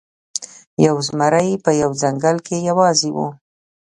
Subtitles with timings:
[0.85, 3.17] یو زمری په یوه ځنګل کې یوازې و.